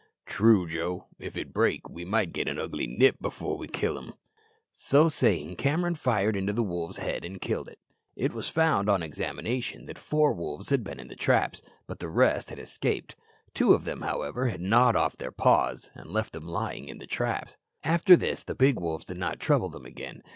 [0.25, 4.13] "True, Joe; if it break, we might get an ugly nip before we killed him."
[4.71, 7.77] So saying Cameron fired into the wolf's head and killed it.
[8.15, 12.09] It was found, on examination, that four wolves had been in the traps, but the
[12.09, 13.15] rest had escaped.
[13.53, 17.05] Two of them, however, had gnawed off their paws and left them lying in the
[17.05, 17.55] traps.
[17.83, 20.23] After this the big wolves did not trouble them again.